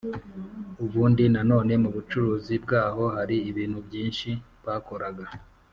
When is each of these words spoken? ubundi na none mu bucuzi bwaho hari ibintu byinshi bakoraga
ubundi 0.83 1.23
na 1.33 1.41
none 1.51 1.73
mu 1.83 1.89
bucuzi 1.95 2.53
bwaho 2.63 3.03
hari 3.15 3.35
ibintu 3.49 3.77
byinshi 3.87 4.29
bakoraga 4.65 5.25